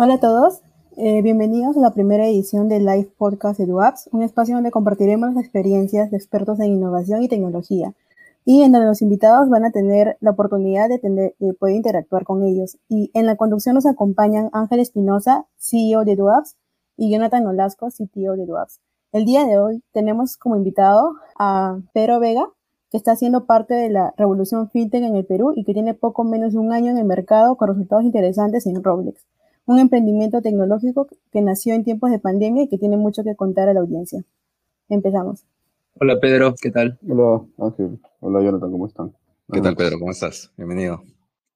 [0.00, 0.60] Hola a todos,
[0.96, 5.42] eh, bienvenidos a la primera edición del Live Podcast EduApps, un espacio donde compartiremos las
[5.42, 7.94] experiencias de expertos en innovación y tecnología,
[8.44, 12.78] y en donde los invitados van a tener la oportunidad de, poder interactuar con ellos.
[12.88, 16.54] Y en la conducción nos acompañan Ángel Espinosa, CEO de EduApps,
[16.96, 18.78] y Jonathan Olasco, CTO de EduApps.
[19.10, 22.48] El día de hoy tenemos como invitado a Pedro Vega,
[22.92, 26.22] que está haciendo parte de la revolución fintech en el Perú y que tiene poco
[26.22, 29.26] menos de un año en el mercado con resultados interesantes en Roblex
[29.68, 33.68] un emprendimiento tecnológico que nació en tiempos de pandemia y que tiene mucho que contar
[33.68, 34.24] a la audiencia.
[34.88, 35.44] Empezamos.
[36.00, 36.98] Hola Pedro, ¿qué tal?
[37.06, 39.12] Hola Ángel, hola Jonathan, ¿cómo están?
[39.52, 39.98] ¿Qué tal Pedro?
[39.98, 40.50] ¿Cómo estás?
[40.56, 41.02] Bienvenido.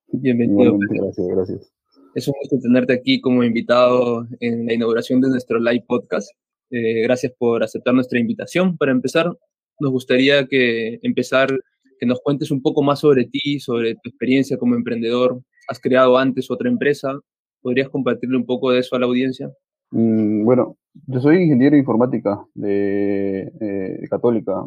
[0.08, 0.76] Bienvenido.
[0.78, 1.72] Gracias, gracias.
[2.14, 6.30] Es un gusto tenerte aquí como invitado en la inauguración de nuestro live podcast.
[6.70, 8.76] Eh, gracias por aceptar nuestra invitación.
[8.76, 9.34] Para empezar,
[9.80, 11.48] nos gustaría que empezar
[11.98, 15.40] que nos cuentes un poco más sobre ti, sobre tu experiencia como emprendedor.
[15.66, 17.18] ¿Has creado antes otra empresa?
[17.62, 19.50] ¿Podrías compartirle un poco de eso a la audiencia?
[19.92, 24.64] Mm, bueno, yo soy ingeniero de informática de, eh, Católica,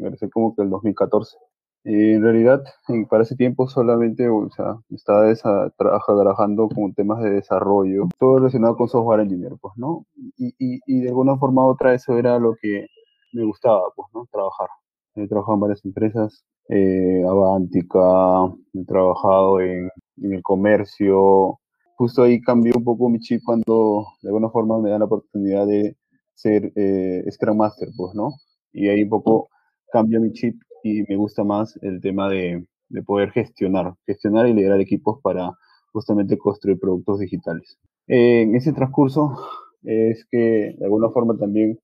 [0.00, 1.36] parece como que el 2014.
[1.84, 2.64] Y en realidad,
[3.08, 8.76] para ese tiempo solamente, o sea, estaba esa, trabajando con temas de desarrollo, todo relacionado
[8.76, 10.04] con software engineer, pues, ¿no?
[10.36, 12.86] Y, y, y, de alguna forma u otra eso era lo que
[13.32, 14.26] me gustaba, pues, ¿no?
[14.32, 14.68] Trabajar.
[15.14, 19.88] He trabajado en varias empresas, eh, Avantica, he trabajado en,
[20.22, 21.60] en el comercio,
[21.96, 25.66] justo ahí cambió un poco mi chip cuando de alguna forma me dan la oportunidad
[25.66, 25.96] de
[26.34, 28.34] ser eh, Scrum Master, pues, ¿no?
[28.72, 29.48] Y ahí un poco
[29.90, 34.52] cambia mi chip y me gusta más el tema de, de poder gestionar, gestionar y
[34.52, 35.50] liderar equipos para
[35.92, 37.78] justamente construir productos digitales.
[38.06, 39.34] en ese transcurso
[39.82, 41.78] es que de alguna forma también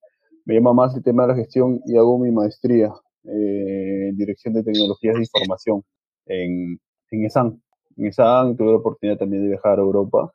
[0.44, 2.92] me llama más el tema de la gestión y hago mi maestría
[3.24, 5.83] eh, en Dirección de Tecnologías de Información
[6.27, 6.78] en,
[7.10, 7.62] en ESAN,
[7.96, 10.32] en esa tuve la oportunidad también de viajar a Europa,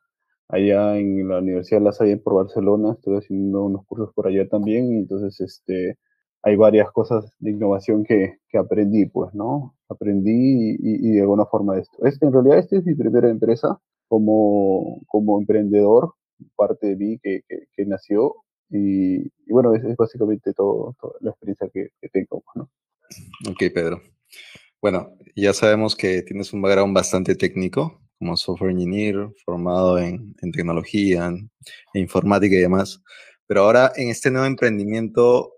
[0.48, 4.48] allá en la Universidad de La Salle por Barcelona, estuve haciendo unos cursos por allá
[4.48, 5.98] también, y entonces este,
[6.42, 9.76] hay varias cosas de innovación que, que aprendí, pues, ¿no?
[9.88, 12.04] Aprendí y, de alguna forma esto.
[12.04, 13.78] Es, en realidad, esta es mi primera empresa
[14.08, 16.14] como, como emprendedor,
[16.56, 18.34] parte de mí que, que, nació,
[18.70, 22.70] y, bueno, es, básicamente todo, toda la experiencia que, tengo, pues, ¿no?
[23.50, 24.00] Ok, Pedro.
[24.80, 31.26] Bueno, ya sabemos que tienes un background bastante técnico, como software engineer, formado en, tecnología,
[31.26, 31.50] en,
[31.94, 33.02] informática y demás,
[33.46, 35.52] pero ahora en este nuevo emprendimiento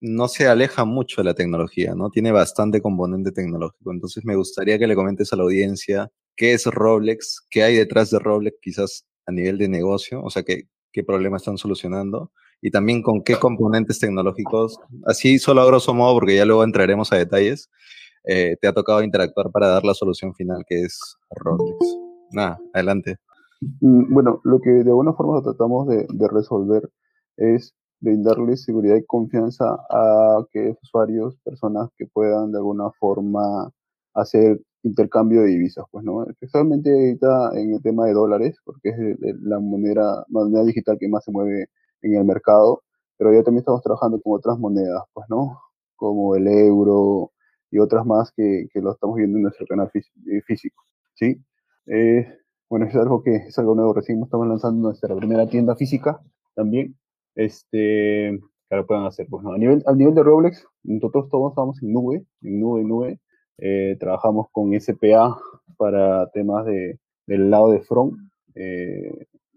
[0.00, 2.10] no se aleja mucho de la tecnología, ¿no?
[2.10, 3.92] Tiene bastante componente tecnológico.
[3.92, 8.10] Entonces me gustaría que le comentes a la audiencia qué es Roblex, qué hay detrás
[8.10, 12.70] de Roblex quizás a nivel de negocio, o sea, qué, qué problemas están solucionando y
[12.70, 17.16] también con qué componentes tecnológicos, así solo a grosso modo, porque ya luego entraremos a
[17.16, 17.70] detalles,
[18.26, 21.98] eh, te ha tocado interactuar para dar la solución final, que es Roblex.
[22.32, 23.16] Nada, adelante.
[23.80, 26.90] Mm, bueno, lo que de alguna forma tratamos de, resolver
[27.36, 33.70] es brindarle seguridad y confianza a que usuarios, personas que puedan de alguna forma
[34.14, 36.24] hacer intercambio de divisas, pues, ¿no?
[36.28, 38.96] Especialmente ahorita en el tema de dólares, porque es
[39.42, 41.66] la moneda, moneda digital que más se mueve
[42.02, 42.82] en el mercado,
[43.18, 45.60] pero ya también estamos trabajando con otras monedas, pues, ¿no?
[45.96, 47.32] Como el euro,
[47.70, 50.84] y otras más que, que lo estamos viendo en nuestro canal eh, físico.
[51.14, 51.36] ¿sí?
[51.86, 52.26] Eh,
[52.68, 53.92] bueno, es algo que es algo nuevo.
[53.92, 56.20] Recién estamos lanzando nuestra primera tienda física
[56.54, 56.96] también.
[57.34, 58.38] Este,
[58.68, 59.26] que lo puedan hacer.
[59.28, 62.88] Pues, a, nivel, a nivel de Roblex, nosotros todos estamos en nube, en nube, en
[62.88, 63.20] nube.
[63.58, 65.36] Eh, trabajamos con SPA
[65.76, 68.16] para temas de, del lado de front.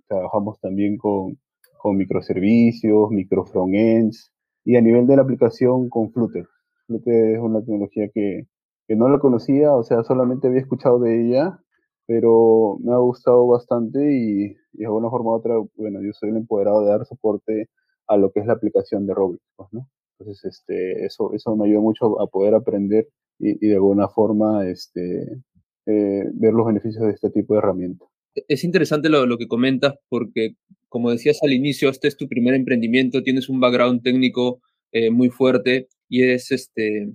[0.08, 1.38] trabajamos también con,
[1.80, 4.32] con microservicios, micro frontends
[4.66, 6.46] y a nivel de la aplicación con Flutter.
[6.90, 8.48] Es una tecnología que,
[8.88, 11.60] que no la conocía, o sea, solamente había escuchado de ella,
[12.08, 16.38] pero me ha gustado bastante y, de alguna forma u otra, bueno, yo soy el
[16.38, 17.70] empoderado de dar soporte
[18.08, 19.88] a lo que es la aplicación de Roblox, pues, ¿no?
[20.18, 23.08] Entonces, este, eso, eso me ayuda mucho a poder aprender
[23.38, 25.40] y, y de alguna forma este,
[25.86, 28.08] eh, ver los beneficios de este tipo de herramientas.
[28.48, 30.56] Es interesante lo, lo, que comentas porque,
[30.88, 34.62] como decías al inicio, este es tu primer emprendimiento, tienes un background técnico
[34.92, 37.14] eh, muy fuerte y es este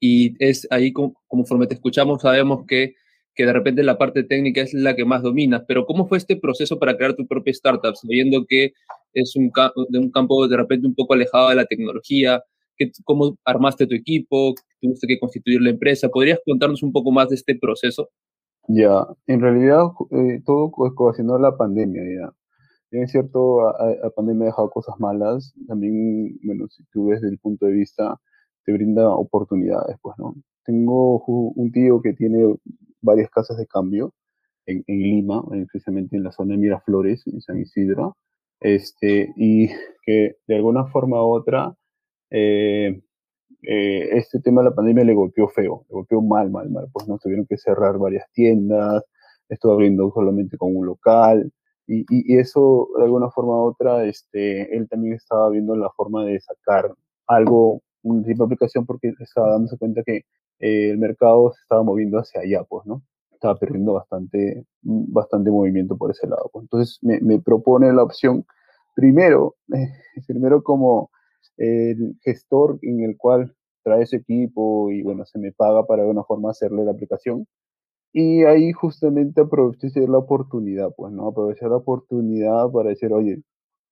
[0.00, 2.94] y es ahí como, conforme te escuchamos sabemos que,
[3.34, 6.36] que de repente la parte técnica es la que más dominas, pero ¿cómo fue este
[6.36, 8.72] proceso para crear tu propia startup, sabiendo que
[9.14, 9.50] es un,
[9.88, 12.42] de un campo de repente un poco alejado de la tecnología?
[12.76, 14.54] Que, ¿Cómo armaste tu equipo?
[14.80, 16.08] ¿Tuviste que constituir la empresa?
[16.08, 18.10] ¿Podrías contarnos un poco más de este proceso?
[18.68, 22.32] Ya, en realidad eh, todo ocasionó la pandemia, ya
[23.02, 25.54] es cierto, la pandemia ha dejado cosas malas.
[25.66, 28.20] También, bueno, si tú ves desde el punto de vista,
[28.64, 30.34] te brinda oportunidades, pues, ¿no?
[30.64, 32.54] Tengo un tío que tiene
[33.02, 34.14] varias casas de cambio
[34.66, 38.16] en, Lima, precisamente en la zona de Miraflores, en San Isidro,
[38.60, 39.68] este, y
[40.02, 41.74] que de alguna forma u otra
[42.30, 43.02] eh,
[43.62, 47.08] eh, este tema de la pandemia le golpeó feo, le golpeó mal, mal, mal, pues
[47.08, 49.04] no tuvieron que cerrar varias tiendas,
[49.48, 51.52] estuvo abriendo solamente con un local,
[51.86, 56.24] y, y, eso de alguna forma u otra, este, él también estaba viendo la forma
[56.24, 56.94] de sacar
[57.26, 60.24] algo, un tipo de aplicación, porque estaba dándose cuenta que
[60.60, 63.02] eh, el mercado se estaba moviendo hacia allá, pues, ¿no?
[63.32, 66.48] Estaba perdiendo bastante, bastante movimiento por ese lado.
[66.52, 66.64] Pues.
[66.64, 68.46] Entonces me, propone la opción,
[68.94, 69.56] primero,
[70.26, 71.10] primero como
[71.56, 76.08] el gestor en el cual trae ese equipo y bueno, se me paga para de
[76.08, 77.46] alguna forma hacerle la aplicación.
[78.16, 81.26] Y ahí justamente aproveché la oportunidad, pues, ¿no?
[81.28, 83.42] Aprovechar la oportunidad para decir, oye,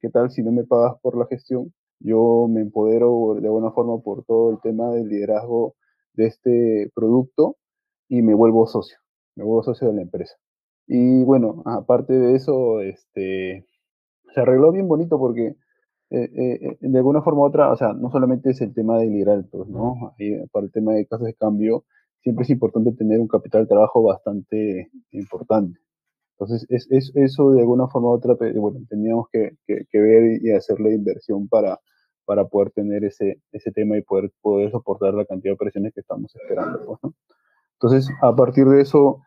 [0.01, 1.75] ¿qué tal si no me pagas por la gestión?
[1.99, 5.75] Yo me empodero de alguna forma por todo el tema del liderazgo
[6.15, 7.57] de este producto
[8.09, 8.99] y me vuelvo socio,
[9.35, 10.37] me vuelvo socio de la empresa.
[10.87, 13.67] Y bueno, aparte de eso, este,
[14.35, 15.57] se arregló bien bonito porque
[16.11, 18.99] eh, eh, eh, de alguna forma u otra, o sea, no solamente es el tema
[18.99, 20.15] de liderar, pues, ¿no?
[20.53, 21.85] para el tema de casas de cambio,
[22.23, 25.79] siempre es importante tener un capital de trabajo bastante importante.
[26.39, 30.51] Entonces, es, es eso de alguna forma u otra, bueno, teníamos que, que, ver y
[30.53, 31.79] hacerle inversión para,
[32.25, 36.01] para poder tener ese, ese tema y poder, poder soportar la cantidad de presiones que
[36.01, 37.15] estamos esperando, pues, ¿no?
[37.75, 39.21] Entonces, a partir de eso,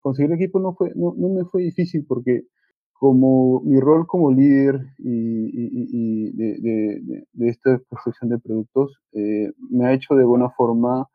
[0.00, 2.44] conseguir equipo no, fue, no, no me fue difícil porque
[2.98, 10.14] como mi rol como líder y, de, esta construcción de productos eh, me ha hecho
[10.14, 11.06] de alguna forma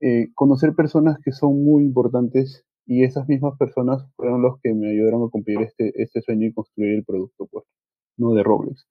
[0.00, 4.90] eh, conocer personas que son muy importantes y esas mismas personas fueron los que me
[4.90, 7.64] ayudaron a cumplir este, este sueño y construir el producto, pues,
[8.16, 8.86] no de Roblex.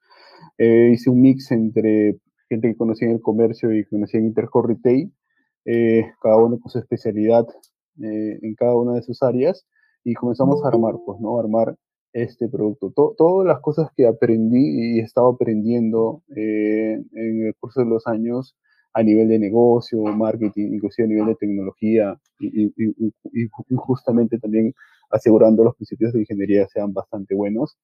[0.58, 2.18] Eh, hice un mix entre
[2.50, 5.14] gente que conocía en el comercio y que conocía en Intercore Retail,
[6.22, 7.46] cada uno con su especialidad
[7.98, 9.66] en cada una de sus áreas
[10.04, 11.40] y comenzamos a armar, pues, ¿no?
[11.40, 11.78] armar
[12.14, 12.94] este producto.
[13.18, 18.06] todas las cosas que aprendí y he estado aprendiendo eh, en el curso de los
[18.06, 18.56] años
[18.94, 22.72] a nivel de negocio, marketing, inclusive a nivel de tecnología y,
[23.76, 24.74] justamente también
[25.10, 27.78] asegurando los principios de ingeniería sean bastante buenos,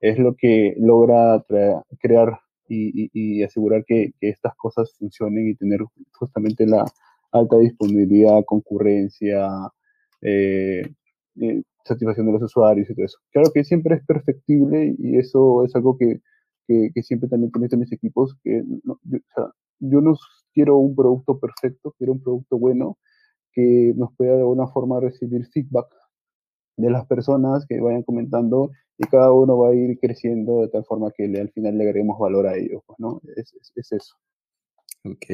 [0.00, 1.44] es lo que logra
[2.00, 5.80] crear y, asegurar que, estas cosas funcionen y tener
[6.12, 6.84] justamente la
[7.32, 9.48] alta disponibilidad, concurrencia,
[10.22, 10.82] eh,
[11.40, 13.18] eh, satisfacción de los usuarios y todo eso.
[13.30, 16.20] Claro que siempre es perfectible y eso es algo que,
[16.66, 18.98] que, siempre también en mis equipos, que yo, o
[19.34, 20.16] sea, yo no
[20.56, 22.96] quiero un producto perfecto, quiero un producto bueno
[23.52, 25.86] que nos pueda de alguna forma recibir feedback
[26.78, 30.82] de las personas que vayan comentando y cada uno va a ir creciendo de tal
[30.86, 33.20] forma que al final le agreguemos valor a ellos, pues, ¿no?
[33.36, 34.14] Es, es, eso.
[35.04, 35.26] Ok.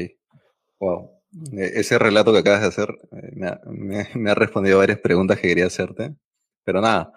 [0.80, 1.10] Wow.
[1.52, 4.98] E, ese relato que acabas de hacer eh, me ha, me, me ha respondido varias
[4.98, 6.16] preguntas que quería hacerte.
[6.64, 7.12] Pero nada,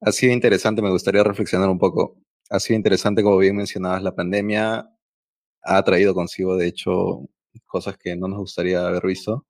[0.00, 2.16] ha sido interesante, me gustaría reflexionar un poco.
[2.48, 4.88] Ha sido interesante, como bien mencionabas, la pandemia
[5.62, 7.28] ha traído consigo, de hecho,
[7.60, 9.46] cosas que no nos gustaría haber visto,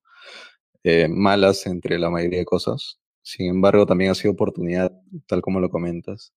[0.85, 2.99] eh, malas entre la mayoría de cosas.
[3.23, 4.93] Sin embargo, también ha sido oportunidad,
[5.27, 6.33] tal como lo comentas.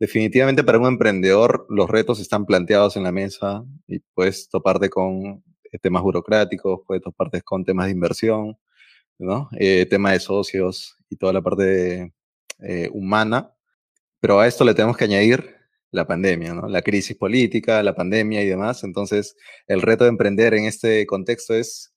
[0.00, 5.44] Definitivamente para un emprendedor los retos están planteados en la mesa y puedes toparte con
[5.70, 8.58] eh, temas burocráticos, puedes toparte con temas de inversión,
[9.18, 9.48] ¿no?
[9.58, 12.12] Eh, tema de socios y toda la parte de,
[12.60, 13.54] eh, humana,
[14.20, 15.56] pero a esto le tenemos que añadir
[15.92, 16.68] la pandemia, ¿no?
[16.68, 18.82] la crisis política, la pandemia y demás.
[18.82, 19.36] Entonces,
[19.68, 21.92] el reto de emprender en este contexto es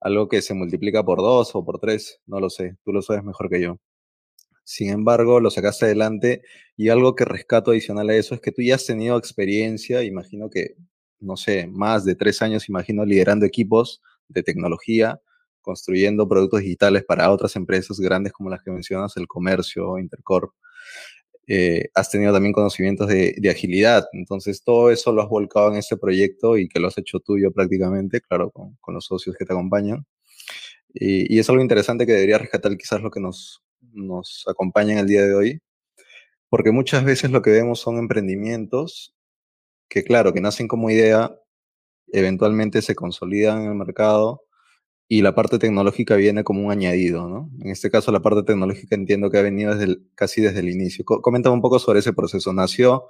[0.00, 3.22] algo que se multiplica por dos o por tres, no lo sé, tú lo sabes
[3.24, 3.78] mejor que yo.
[4.64, 6.42] Sin embargo, lo sacaste adelante
[6.76, 10.50] y algo que rescato adicional a eso es que tú ya has tenido experiencia, imagino
[10.50, 10.76] que,
[11.20, 15.20] no sé, más de tres años, imagino, liderando equipos de tecnología,
[15.62, 20.52] construyendo productos digitales para otras empresas grandes como las que mencionas, el comercio, Intercorp.
[21.50, 25.96] Eh, has tenido también conocimientos de, agilidad, entonces todo eso lo has volcado en este
[25.96, 30.04] proyecto y que lo has hecho tuyo prácticamente, claro, con, los socios que te acompañan.
[30.92, 33.62] Y, es algo interesante que debería rescatar quizás lo que nos,
[33.92, 35.60] nos acompaña en el día de hoy,
[36.50, 39.14] porque muchas veces lo que vemos son emprendimientos
[39.88, 41.34] que, claro, que nacen como idea,
[42.12, 44.42] eventualmente se consolidan en el mercado,
[45.08, 47.48] y la parte tecnológica viene como un añadido, ¿no?
[47.60, 51.04] En este caso, la parte tecnológica entiendo que ha venido desde casi desde el inicio.
[51.06, 52.52] Coméntame un poco sobre ese proceso.
[52.52, 53.06] ¿Nació,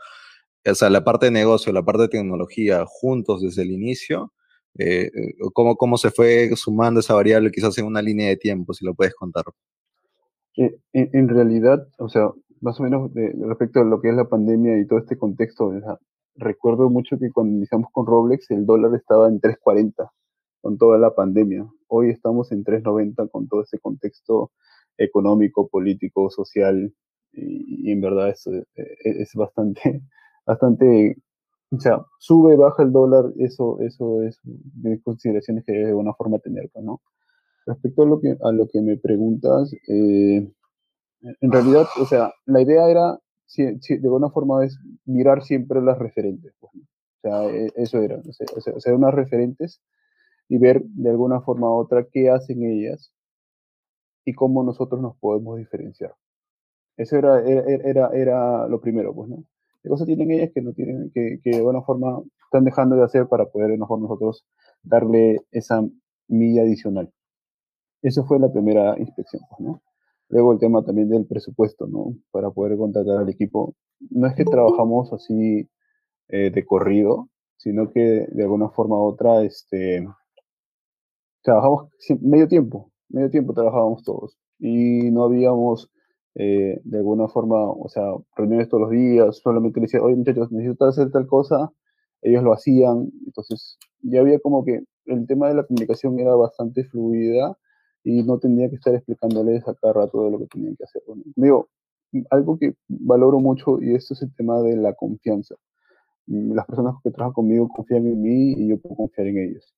[0.64, 4.32] o sea, la parte de negocio, la parte de tecnología juntos desde el inicio?
[4.78, 8.72] Eh, eh, ¿cómo, ¿Cómo se fue sumando esa variable quizás en una línea de tiempo,
[8.74, 9.44] si lo puedes contar?
[10.56, 14.78] Eh, en, realidad, o sea, más o menos respecto a lo que es la pandemia
[14.78, 15.72] y todo este contexto,
[16.36, 20.08] recuerdo mucho que cuando iniciamos con Roblex el dólar estaba en 3.40
[20.60, 21.66] con toda la pandemia.
[21.86, 24.52] Hoy estamos en 3.90 con todo ese contexto
[24.96, 26.92] económico, político, social,
[27.32, 30.02] y, en verdad es, es, bastante,
[30.46, 31.16] bastante,
[31.70, 36.38] o sea, sube, baja el dólar, eso, eso es de consideraciones que de alguna forma
[36.38, 37.00] tener, ¿no?
[37.66, 40.50] Respecto a lo que, a lo que me preguntas, eh,
[41.20, 43.18] en realidad, o sea, la idea era,
[43.56, 46.54] de alguna forma, es mirar siempre las referentes.
[46.58, 49.82] Pues, o sea, e, eso era, o sea, ser unas referentes
[50.48, 53.12] y ver de alguna forma u otra qué hacen ellas
[54.24, 56.14] y cómo nosotros nos podemos diferenciar.
[56.96, 59.44] Eso era, era, era, lo primero, pues, ¿no?
[59.82, 63.04] ¿Qué cosas tienen ellas que no tienen, que, que de alguna forma están dejando de
[63.04, 64.44] hacer para poder mejor nosotros
[64.82, 65.82] darle esa
[66.26, 67.12] milla adicional?
[68.02, 69.82] Eso fue la primera inspección, pues, ¿no?
[70.28, 72.14] Luego el tema también del presupuesto, ¿no?
[72.30, 73.74] Para poder contratar al equipo.
[74.10, 75.68] No es que trabajamos así
[76.28, 80.06] eh, de corrido, sino que de alguna forma u otra, este,
[81.42, 81.88] trabajamos
[82.20, 85.90] medio tiempo, medio tiempo trabajábamos todos y no habíamos
[86.34, 88.04] eh, de alguna forma, o sea,
[88.36, 91.70] reuniones todos los días, solamente le decía, oye muchachos, necesito hacer tal cosa,
[92.22, 96.84] ellos lo hacían, entonces ya había como que el tema de la comunicación era bastante
[96.84, 97.56] fluida
[98.04, 101.02] y no tendría que estar explicándoles a cada rato de lo que tenían que hacer.
[101.36, 101.68] digo,
[102.30, 105.54] algo que valoro mucho y esto es el tema de la confianza.
[106.26, 109.74] Mm, las personas que trabajan conmigo confían en mí y yo puedo confiar en ellos.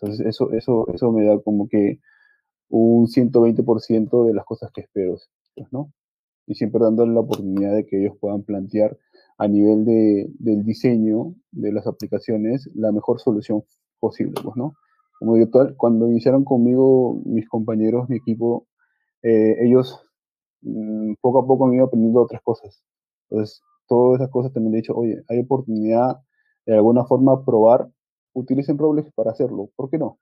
[0.00, 2.00] Entonces eso, eso, eso me da como que
[2.68, 5.16] un 120% de las cosas que espero,
[5.54, 5.92] pues, ¿no?
[6.46, 8.98] Y siempre dándole la oportunidad de que ellos puedan plantear
[9.38, 13.64] a nivel de, del diseño de las aplicaciones la mejor solución
[14.00, 14.74] posible, pues, ¿no?
[15.18, 18.66] como virtual, cuando iniciaron conmigo mis compañeros, mi equipo,
[19.22, 20.00] eh, ellos
[20.62, 22.82] mm, poco a poco han ido aprendiendo otras cosas.
[23.30, 26.18] Entonces, todas esas cosas también he dicho, oye, hay oportunidad
[26.66, 27.88] de alguna forma probar,
[28.34, 30.18] utilicen Roblex para hacerlo, ¿por qué no?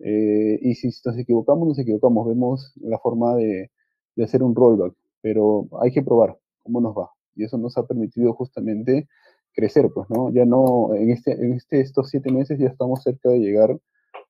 [0.00, 3.70] Eh, y si nos equivocamos, nos equivocamos, vemos la forma de,
[4.16, 7.10] de hacer un rollback, pero hay que probar cómo nos va.
[7.34, 9.08] Y eso nos ha permitido justamente
[9.52, 10.30] crecer, pues, ¿no?
[10.30, 13.78] Ya no, en, este, en este, estos siete meses ya estamos cerca de llegar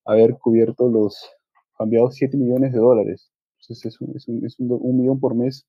[0.09, 1.17] haber cubierto los
[1.77, 3.31] cambiados 7 millones de dólares.
[3.61, 5.67] Entonces es un, es un, es un, millón por mes,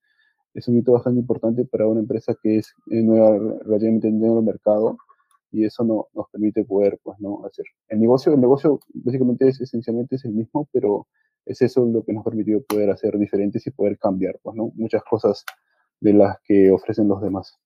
[0.54, 4.42] es un hito bastante importante para una empresa que es eh, nueva relativamente en el
[4.42, 4.98] mercado
[5.52, 7.66] y eso no, nos permite poder pues no hacer.
[7.88, 11.08] El negocio, el negocio básicamente es esencialmente es el mismo, pero
[11.46, 15.04] es eso lo que nos permitió poder hacer diferentes y poder cambiar pues no muchas
[15.04, 15.44] cosas
[16.00, 17.58] de las que ofrecen los demás.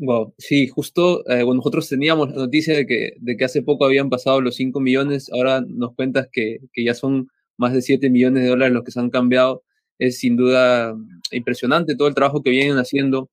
[0.00, 4.08] Wow, sí, justo eh, nosotros teníamos la noticia de que, de que hace poco habían
[4.08, 8.44] pasado los 5 millones, ahora nos cuentas que, que, ya son más de 7 millones
[8.44, 9.64] de dólares los que se han cambiado.
[9.98, 10.94] Es sin duda
[11.32, 13.28] impresionante todo el trabajo que vienen haciendo.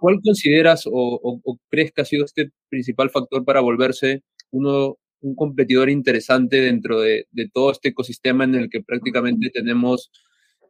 [0.00, 5.90] ¿Cuál consideras o, crees que ha sido este principal factor para volverse uno, un competidor
[5.90, 10.10] interesante dentro de, de todo este ecosistema en el que prácticamente tenemos,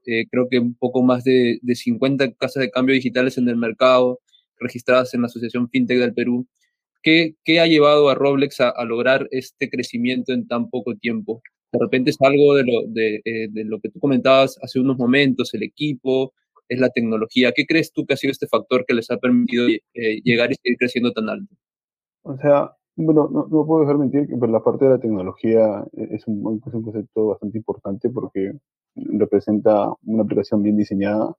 [0.06, 3.56] eh, creo que un poco más de, de 50 casas de cambio digitales en el
[3.56, 4.20] mercado?
[4.60, 6.46] registradas en la Asociación FinTech del Perú.
[7.02, 11.42] ¿Qué, qué ha llevado a Roblex a, lograr este crecimiento en tan poco tiempo?
[11.72, 14.98] De repente es algo de lo, de, eh, de lo que tú comentabas hace unos
[14.98, 16.34] momentos, el equipo,
[16.70, 17.52] es la tecnología.
[17.54, 20.54] ¿Qué crees tú que ha sido este factor que les ha permitido eh, llegar y
[20.54, 21.54] seguir creciendo tan alto?
[22.22, 26.26] O sea, bueno, no, no, puedo dejar mentir que la parte de la tecnología es
[26.26, 28.52] un, es un, concepto bastante importante porque
[28.94, 31.34] representa una aplicación bien diseñada,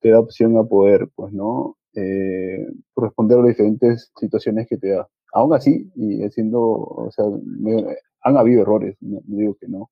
[0.00, 1.76] te da opción a poder, pues, ¿no?
[1.94, 5.08] eh, responder a las diferentes situaciones que te da.
[5.32, 7.24] Aún así, y haciendo, o sea,
[8.22, 9.90] han habido errores, no, digo que no,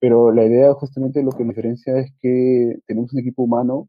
[0.00, 3.88] pero la idea justamente lo que diferencia es que tenemos un equipo humano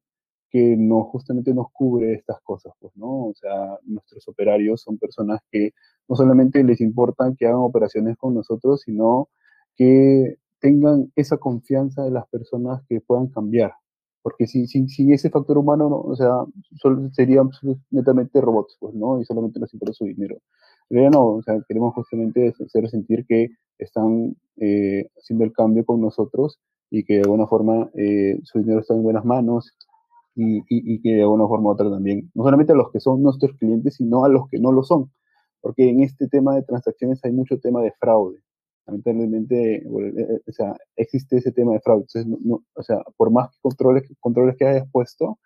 [0.49, 3.27] que no justamente nos cubre estas cosas, pues, ¿no?
[3.27, 5.71] O sea, nuestros operarios son personas que
[6.07, 9.29] no solamente les importan que hagan operaciones con nosotros, sino
[9.75, 13.73] que tengan esa confianza de las personas que puedan cambiar,
[14.21, 16.43] porque si, si, ese factor humano, no, o sea,
[16.75, 17.49] solo serían
[17.89, 19.21] netamente robots, pues, ¿no?
[19.21, 20.39] Y solamente nos importa su dinero.
[20.89, 26.01] Pero no, o sea, queremos justamente hacer sentir que están eh, haciendo el cambio con
[26.01, 26.59] nosotros
[26.91, 29.75] y que de alguna forma eh, su dinero está en buenas manos
[30.35, 33.21] y, y, que de alguna forma u otra también, no solamente a los que son
[33.21, 35.11] nuestros clientes, sino a los que no lo son.
[35.61, 38.39] Porque en este tema de transacciones hay mucho tema de fraude
[38.89, 42.05] lamentablemente, eh, eh, o sea, existe ese tema de fraude.
[42.73, 45.39] o sea, por más controles, controles que hayas puesto,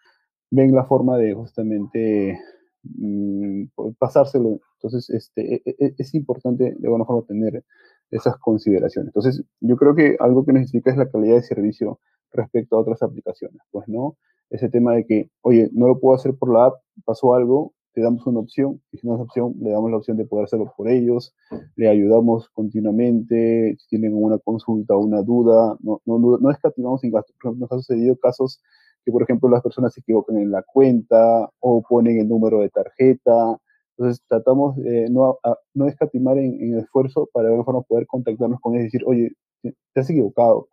[0.51, 2.39] ven la forma de justamente
[2.83, 3.65] mm,
[3.99, 4.59] pasárselo.
[4.77, 7.63] Entonces, este, e, e, e, es importante de alguna forma tener
[8.11, 9.09] esas consideraciones.
[9.09, 11.99] Entonces, yo creo que algo que necesita es la calidad de servicio
[12.31, 13.61] respecto a otras aplicaciones.
[13.71, 14.17] Pues, ¿no?
[14.49, 18.01] Ese tema de que, oye, no lo puedo hacer por la app, pasó algo, te
[18.01, 20.73] damos una opción, y si no es opción, le damos la opción de poder hacerlo
[20.75, 21.33] por ellos,
[21.75, 27.35] le ayudamos continuamente, si tienen una consulta una duda, no, no, no escatimamos sin gastos.
[27.57, 28.61] Nos ha sucedido casos
[29.05, 32.69] que, por ejemplo, las personas se equivocan en la cuenta o ponen el número de
[32.69, 33.57] tarjeta.
[33.97, 35.37] Entonces, tratamos de no,
[35.73, 39.03] no escatimar en, en, esfuerzo para de alguna forma poder contactarnos con ellos y decir,
[39.05, 39.31] oye,
[39.61, 40.67] te has equivocado,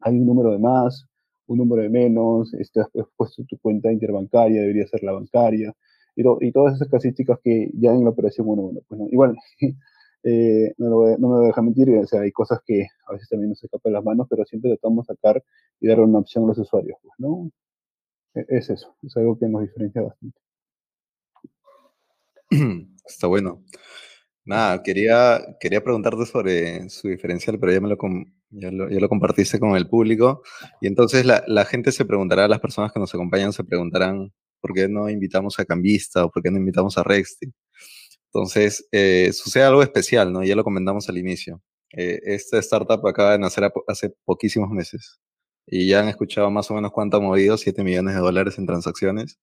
[0.00, 1.06] hay un número de más,
[1.48, 5.74] un número de menos, este, has puesto tu cuenta interbancaria, debería ser la bancaria,
[6.14, 8.82] y, todas esas casísticas que ya en la operación 1-1.
[8.88, 9.06] Pues, ¿no?
[9.10, 9.36] Igual,
[10.24, 13.28] eh, no, no, me voy a dejar mentir, o sea, hay cosas que a veces
[13.28, 15.42] también nos escapan las manos, pero siempre tratamos de sacar
[15.80, 17.50] y dar una opción a los usuarios, pues, ¿no?
[18.34, 20.40] E, es eso, es algo que nos diferencia bastante.
[23.06, 23.62] Está bueno.
[24.48, 27.98] Nada, quería, quería preguntarte sobre su diferencial, pero ya, me lo,
[28.48, 30.42] ya lo, ya lo compartiste con el público.
[30.80, 34.72] Y entonces la, la, gente se preguntará, las personas que nos acompañan se preguntarán, ¿por
[34.72, 37.52] qué no invitamos a Cambista o por qué no invitamos a Rexti?
[38.32, 40.42] Entonces, eh, sucede algo especial, ¿no?
[40.42, 41.62] Ya lo comentamos al inicio.
[41.92, 45.20] Eh, esta startup acaba de nacer hace poquísimos meses
[45.70, 48.66] y ya han escuchado más o menos cuánto ha movido, 7 millones de dólares en
[48.66, 49.38] transacciones.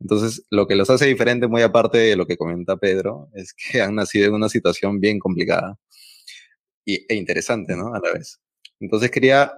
[0.00, 3.82] Entonces, lo que los hace diferente, muy aparte de lo que comenta Pedro, es que
[3.82, 5.78] han nacido en una situación bien complicada
[6.84, 7.94] y, e interesante, ¿no?
[7.94, 8.40] A la vez.
[8.80, 9.52] Entonces, quería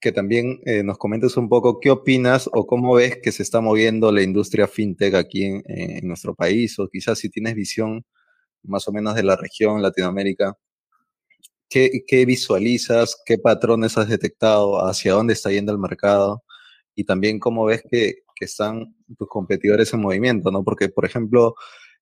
[0.00, 3.60] que también eh, nos comentes un poco qué opinas o cómo ves que se está
[3.60, 8.04] moviendo la industria fintech aquí en, en nuestro país, o quizás si tienes visión
[8.62, 10.56] más o menos de la región, Latinoamérica,
[11.68, 16.42] ¿qué, visualizas, qué patrones has detectado, hacia dónde está yendo el mercado?
[16.98, 20.64] y también cómo ves que, que están tus competidores en movimiento, ¿no?
[20.64, 21.54] Porque, por ejemplo,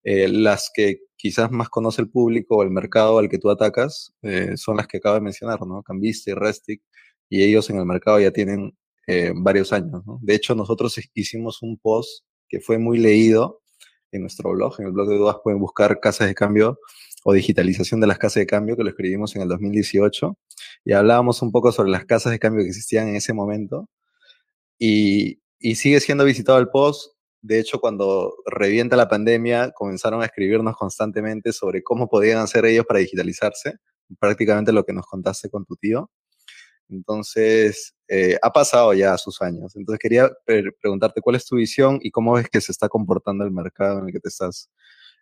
[0.04, 4.14] eh, las que quizás más conoce el público o el mercado al que tú atacas
[4.22, 5.82] eh, son las que acabo de mencionar, ¿no?
[5.82, 6.82] Cambista y Restic,
[7.28, 8.74] y ellos en el mercado ya tienen
[9.06, 10.18] eh, varios años, ¿no?
[10.22, 13.60] De hecho, nosotros hicimos un post que fue muy leído
[14.12, 16.78] en nuestro blog, en el blog de dudas pueden buscar casas de cambio
[17.28, 20.38] o digitalización de las casas de cambio, que lo escribimos en el 2018,
[20.84, 23.88] y hablábamos un poco sobre las casas de cambio que existían en ese momento,
[24.78, 25.40] y,
[25.74, 27.14] sigue siendo visitado el post.
[27.42, 32.86] De hecho, cuando revienta la pandemia, comenzaron a escribirnos constantemente sobre cómo podían hacer ellos
[32.86, 33.74] para digitalizarse,
[34.20, 36.10] prácticamente lo que nos contaste con tu tío.
[36.88, 39.74] Entonces, eh, ha pasado ya sus años.
[39.74, 43.44] Entonces, quería pre preguntarte cuál es tu visión y cómo ves que se está comportando
[43.44, 44.70] el mercado en el que te estás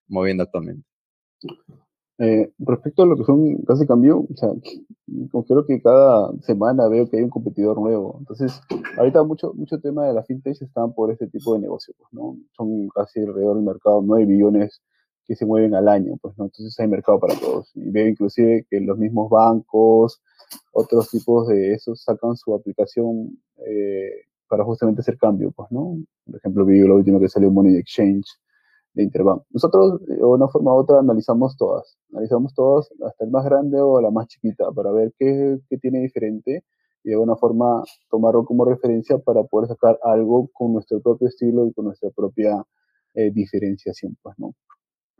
[0.06, 0.86] moviendo actualmente.
[2.18, 4.50] Eh, respecto a lo que son casi cambio, o sea,
[5.48, 8.16] creo que cada semana veo que hay un competidor nuevo.
[8.20, 8.60] Entonces,
[8.96, 12.36] ahorita mucho, mucho tema de la fintech están por este tipo de negocios, pues, ¿no?
[12.56, 14.80] Son casi alrededor del mercado 9 billones
[15.26, 16.44] que se mueven al año, pues, ¿no?
[16.44, 17.70] Entonces hay mercado para todos.
[17.74, 20.22] Y veo inclusive que los mismos bancos,
[20.72, 24.10] otros tipos de esos sacan su aplicación eh,
[24.48, 25.96] para justamente hacer cambio, pues, ¿no?
[26.26, 28.26] Por ejemplo, vi lo último que salió Money Exchange,
[28.94, 29.42] de Interbank.
[29.50, 31.98] Nosotros, de una forma u otra, analizamos todas.
[32.12, 36.64] Analizamos todas, hasta el más grande o la más chiquita, para ver qué, tiene diferente
[37.02, 41.66] y de alguna forma tomarlo como referencia para poder sacar algo con nuestro propio estilo
[41.66, 42.64] y con nuestra propia
[43.14, 44.54] eh, diferenciación, pues, ¿no?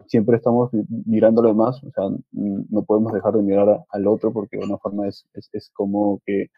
[0.07, 0.71] Siempre estamos
[1.07, 4.79] mirando lo demás, o sea, no podemos dejar de mirar al otro porque de alguna
[4.79, 6.49] forma es, es, como que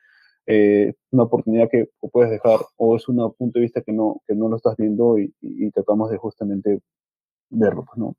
[0.46, 4.34] eh, una oportunidad que puedes dejar o es un punto de vista que no, que
[4.34, 6.80] no lo estás viendo y tratamos de justamente
[7.50, 8.16] verlo, pues, ¿no?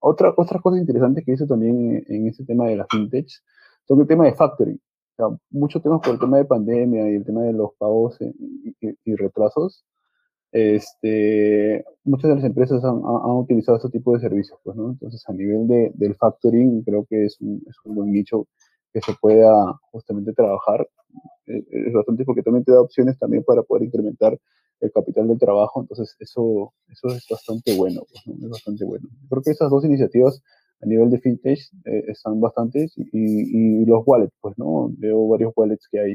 [0.00, 3.28] Otra, otra cosa interesante que hizo también en, este tema de la fintech
[3.86, 4.80] son el tema de factoring.
[5.18, 8.16] O sea, muchos temas por el tema de pandemia y el tema de los pagos
[8.20, 9.84] y, y, y retrasos.
[10.52, 14.90] Este, muchas de las empresas han, han, utilizado este tipo de servicios, pues, ¿no?
[14.90, 18.48] Entonces, a nivel de, del factoring, creo que es un, es un buen nicho
[18.92, 20.88] que se pueda justamente trabajar.
[21.46, 24.38] Eh, es bastante porque también te da opciones también para poder incrementar
[24.80, 28.46] el capital del trabajo, entonces eso, eso es bastante bueno, pues, ¿no?
[28.46, 29.08] es bastante bueno.
[29.28, 30.42] Creo que esas dos iniciativas
[30.80, 34.90] a nivel de fintech eh, están bastantes y, los wallets, pues, ¿no?
[34.96, 36.14] Veo varios wallets que hay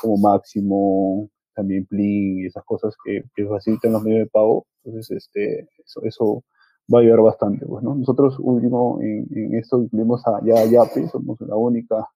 [0.00, 5.68] como Máximo, también Plin y esas cosas que, facilitan los medios de pago, entonces este,
[6.02, 6.44] eso
[6.92, 7.94] va a ayudar bastante, pues, ¿no?
[7.94, 12.08] Nosotros último en, en esto incluimos a ya Yape, somos la única,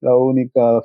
[0.00, 0.82] la única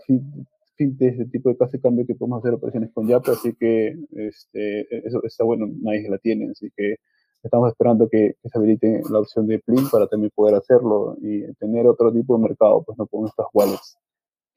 [0.75, 3.95] fintech de tipo de casa de cambio que podemos hacer operaciones con Yape, así que
[4.11, 6.95] este, eso está bueno, nadie la tiene, así que
[7.43, 11.41] estamos esperando que, que, se habilite la opción de Plin para también poder hacerlo y
[11.55, 13.97] tener otro tipo de mercado, pues no con estas wallets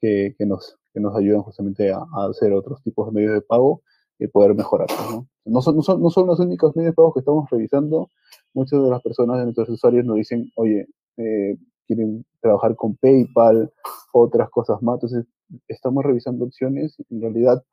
[0.01, 3.41] que, que, nos, que nos ayudan justamente a, a, hacer otros tipos de medios de
[3.41, 3.81] pago
[4.19, 4.87] y poder mejorar.
[5.11, 5.27] ¿no?
[5.45, 8.09] No, son, no, son, no son los únicos medios de pago que estamos revisando,
[8.53, 10.87] muchas de las personas de nuestros usuarios nos dicen, oye,
[11.17, 13.71] eh, quieren trabajar con PayPal,
[14.13, 14.95] otras cosas más.
[14.95, 15.25] Entonces,
[15.67, 16.95] estamos revisando opciones.
[17.09, 17.63] En realidad,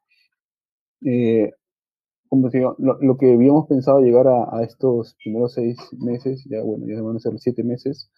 [1.05, 1.53] eh,
[2.29, 7.03] como decía, lo, que habíamos pensado llegar a, estos primeros seis meses, ya bueno, ya
[7.03, 8.11] van a ser siete meses,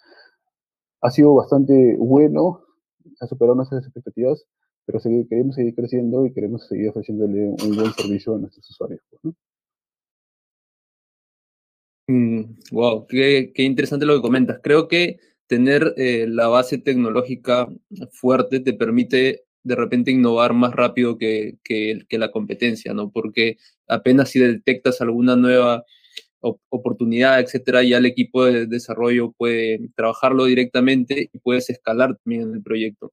[1.01, 2.61] ha sido bastante bueno,
[3.21, 4.45] ha superado nuestras expectativas,
[4.85, 9.01] pero queremos seguir creciendo y queremos seguir ofreciéndole un buen servicio a nuestros usuarios.
[12.13, 14.61] Mm, qué, interesante lo que comentas.
[14.63, 17.69] Creo que tener eh, la base tecnológica
[18.13, 21.59] fuerte te permite de repente innovar más rápido que,
[22.11, 23.11] la competencia, ¿no?
[23.11, 25.85] Porque apenas si detectas alguna nueva
[26.41, 32.63] oportunidad, etcétera, ya el equipo de desarrollo puede trabajarlo directamente y puedes escalar también el
[32.63, 33.13] proyecto.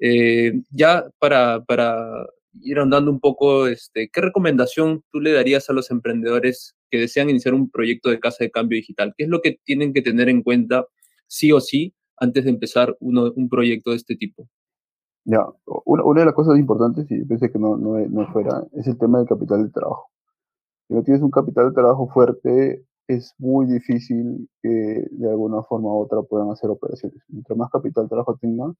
[0.00, 2.26] Eh, ya para, para
[2.60, 7.30] ir andando un poco, este, ¿qué recomendación tú le darías a los emprendedores que desean
[7.30, 9.14] iniciar un proyecto de casa de cambio digital?
[9.16, 10.86] ¿Qué es lo que tienen que tener en cuenta
[11.26, 14.48] sí o sí antes de empezar uno, un proyecto de este tipo?
[15.24, 15.46] Ya,
[15.84, 19.18] una, de las cosas importantes, y pensé que no, no, no, fuera, es el tema
[19.18, 20.10] del capital de trabajo.
[20.88, 25.88] Si no tienes un capital de trabajo fuerte, es muy difícil que de alguna forma
[25.92, 27.22] u otra puedan hacer operaciones.
[27.28, 28.74] Mientras más capital de trabajo tengan,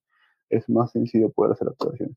[0.48, 2.16] es más sencillo poder hacer operaciones.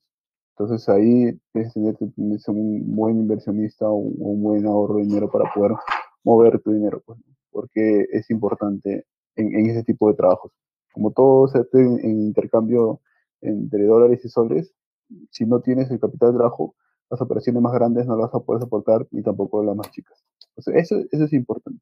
[0.51, 5.51] Entonces ahí tienes que tener un buen inversionista o un, buen ahorro de dinero para
[5.53, 5.73] poder
[6.23, 7.19] mover tu dinero, pues,
[7.51, 10.51] porque es importante en, en, ese tipo de trabajos.
[10.93, 13.01] Como todo se hace en, intercambio
[13.41, 14.73] entre dólares y soles,
[15.31, 16.75] si no tienes el capital de trabajo,
[17.09, 20.23] las operaciones más grandes no las vas a poder soportar ni tampoco las más chicas.
[20.55, 20.71] eso,
[21.11, 21.81] eso es importante.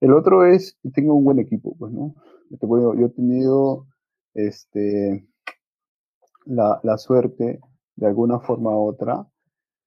[0.00, 2.14] El otro es que tenga un buen equipo, pues, ¿no?
[2.50, 3.86] Yo, he tenido
[4.34, 5.26] este,
[6.46, 7.60] la, suerte,
[7.96, 9.26] de alguna forma u otra,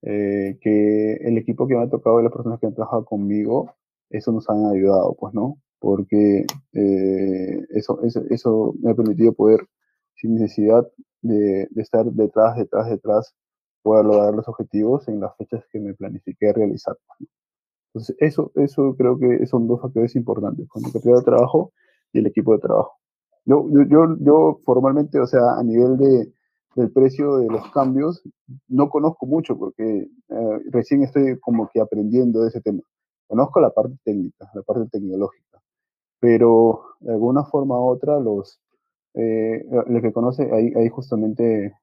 [0.02, 3.74] eh, que el equipo que me ha tocado y las personas que han trabajado conmigo,
[4.10, 5.58] eso nos han ayudado, pues, ¿no?
[5.80, 9.62] Porque eh, eso, eso, me ha permitido poder
[10.16, 10.88] sin necesidad
[11.22, 13.36] de, estar detrás, detrás, detrás,
[13.82, 16.98] poder lograr los objetivos en las fechas que me planifiqué realizar.
[17.94, 21.74] Entonces, eso, eso creo que son dos factores importantes, con el capital de trabajo
[22.14, 22.94] y el equipo de trabajo.
[23.46, 26.34] Yo, yo, yo, formalmente, o sea, a nivel de,
[26.76, 28.22] del precio de los cambios,
[28.68, 32.82] no conozco mucho porque eh, recién estoy como que aprendiendo de ese tema.
[33.28, 35.62] Conozco la parte técnica, la parte tecnológica,
[36.20, 38.60] pero de alguna forma u otra los,
[39.14, 39.66] eh,
[40.02, 41.74] que conoce, ahí, ahí justamente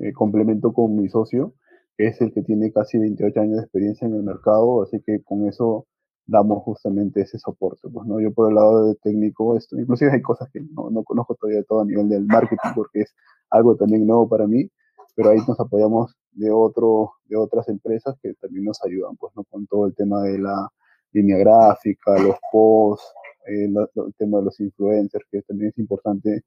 [0.00, 1.54] eh, complemento con mi socio,
[1.96, 5.22] que es el que tiene casi 28 años de experiencia en el mercado, así que
[5.22, 5.86] con eso
[6.26, 7.88] damos justamente ese soporte.
[7.88, 8.20] Pues, ¿no?
[8.20, 11.62] Yo por el lado de técnico, esto, inclusive hay cosas que no, no conozco todavía
[11.64, 13.14] todo a nivel del marketing, porque es
[13.52, 14.68] algo también nuevo para mí,
[15.14, 19.44] pero ahí nos apoyamos de, otro, de otras empresas que también nos ayudan, pues, ¿no?
[19.44, 20.68] Con todo el tema de la
[21.12, 23.04] línea gráfica, los posts,
[23.46, 26.42] eh, el tema de los influencers, que también es importante,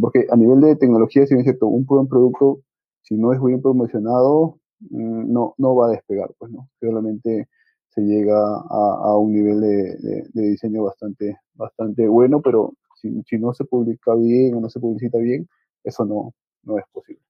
[0.00, 2.60] porque a nivel de tecnología, si bien es cierto, un buen producto,
[3.02, 6.68] si no es bien promocionado, mm, no, no va a despegar, pues, ¿no?
[6.80, 7.48] Realmente
[7.90, 13.64] se llega a, un nivel de, diseño bastante, bastante bueno, pero si, si, no se
[13.64, 15.48] publica bien o no se publicita bien,
[15.84, 17.22] eso no, no es posible.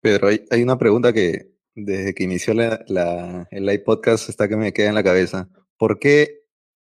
[0.00, 4.48] Pedro, hay, hay una pregunta que desde que inició la, la, el live podcast está
[4.48, 5.48] que me queda en la cabeza.
[5.76, 6.38] ¿Por qué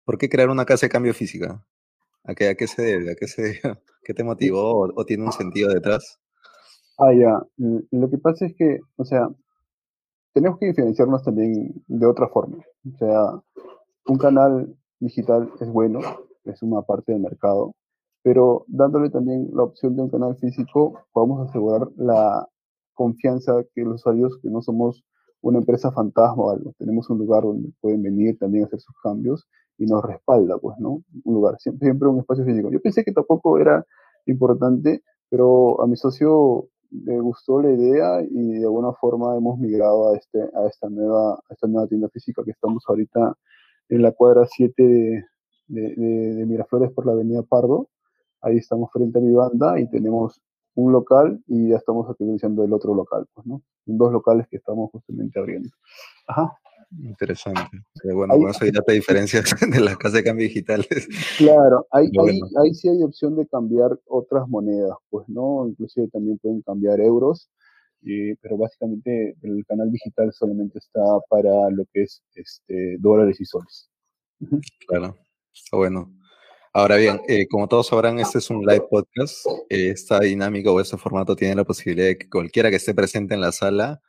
[0.06, 1.66] ¿Por qué crear una casa de cambio física?
[2.22, 3.10] ¿A qué, a qué se debe?
[3.10, 3.60] ¿A qué, se,
[4.04, 6.20] qué te motivó o, tiene un sentido detrás?
[6.96, 7.42] Ah, ya.
[7.56, 9.28] Mm, lo que pasa es que, o sea,
[10.32, 12.58] tenemos que diferenciarnos también de otra forma.
[12.58, 13.42] O sea,
[14.06, 15.98] un canal digital es bueno,
[16.44, 17.74] es una parte del mercado,
[18.26, 22.48] pero dándole también la opción de un canal físico, podemos asegurar la
[22.92, 25.04] confianza que los usuarios, que no somos
[25.42, 28.96] una empresa fantasma o algo, tenemos un lugar donde pueden venir también a hacer sus
[29.00, 29.46] cambios
[29.78, 31.04] y nos respalda, pues, ¿no?
[31.22, 32.68] Un lugar, siempre, siempre un espacio físico.
[32.72, 33.86] Yo pensé que tampoco era
[34.26, 40.08] importante, pero a mi socio le gustó la idea y de alguna forma hemos migrado
[40.08, 43.36] a, este, a, esta, nueva, a esta nueva tienda física que estamos ahorita
[43.88, 45.24] en la cuadra 7 de,
[45.68, 47.88] de, Miraflores por la avenida Pardo.
[48.42, 50.40] Ahí estamos frente a mi banda y tenemos
[50.74, 53.62] un local y ya estamos actualizando el otro local, pues, ¿no?
[53.86, 55.70] Dos locales que estamos justamente abriendo.
[56.26, 56.56] Ajá.
[57.02, 57.62] Interesante.
[58.14, 61.08] bueno, ahí, eso ya te diferencias de las casas de cambio digitales.
[61.36, 62.08] Claro, ahí,
[62.62, 65.66] ahí, sí hay opción de cambiar otras monedas, pues, ¿no?
[65.66, 67.50] Inclusive también pueden cambiar euros,
[68.40, 73.90] pero básicamente el canal digital solamente está para lo que es este, dólares y soles.
[74.86, 75.16] Claro,
[75.52, 76.15] está bueno.
[76.78, 79.46] Ahora bien, eh, como todos sabrán, este es un live podcast.
[79.70, 83.40] esta dinámica o este formato tiene la posibilidad de que cualquiera que esté presente en
[83.40, 84.02] la sala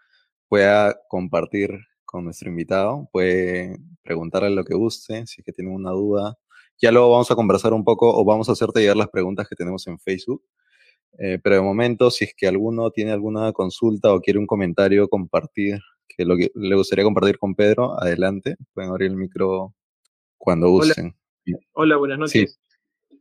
[0.50, 1.70] pueda compartir
[2.04, 3.08] con nuestro invitado.
[3.14, 6.38] Puede preguntarle lo que guste, si es que tiene una duda.
[6.78, 9.56] Ya luego vamos a conversar un poco o vamos a hacerte llegar las preguntas que
[9.56, 10.44] tenemos en Facebook.
[11.20, 15.08] Eh, pero de momento, si es que alguno tiene alguna consulta o quiere un comentario,
[15.08, 18.58] compartir que lo que le gustaría compartir con Pedro, adelante.
[18.74, 19.74] Pueden abrir el micro
[20.38, 21.06] cuando gusten.
[21.06, 21.27] Hola,
[21.74, 22.60] buenas noches.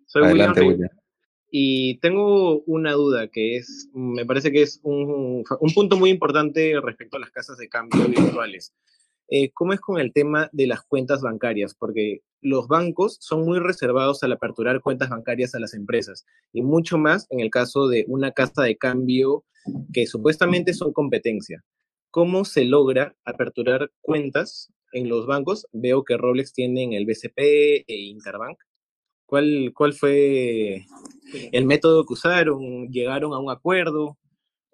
[0.06, 0.90] Soy adelante, William,
[1.50, 6.74] Y tengo una duda que es, me parece que es un, un punto muy importante
[6.82, 8.72] respecto a las casas de cambio virtuales.
[9.28, 11.74] Eh, ¿cómo es con el tema de las cuentas bancarias?
[11.74, 16.96] Porque los bancos son muy reservados al aperturar cuentas bancarias a las empresas y mucho
[16.96, 19.44] más en el caso de una casa de cambio
[19.92, 21.64] que supuestamente son competencia.
[22.10, 25.66] ¿Cómo se logra aperturar cuentas en los bancos?
[25.72, 28.58] Veo que Rolex tiene en el BCP e Interbank.
[29.26, 30.84] ¿Cuál, ¿Cuál fue
[31.52, 32.88] el método que usaron?
[32.88, 34.16] ¿Llegaron a un acuerdo?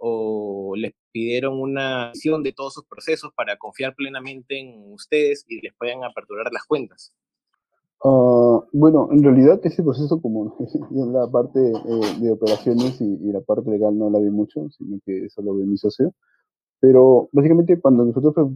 [0.05, 5.61] o les pidieron una visión de todos sus procesos para confiar plenamente en ustedes y
[5.61, 7.14] les puedan aperturar las cuentas?
[8.05, 10.57] Ah, bueno, en realidad ese proceso, como
[10.90, 14.98] en la parte eh, de operaciones y, la parte legal no la vi mucho, sino
[15.07, 16.12] que eso lo vi mi socio.
[16.81, 18.51] Pero básicamente cuando nosotros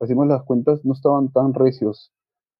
[0.00, 2.12] hacíamos las cuentas no estaban tan recios.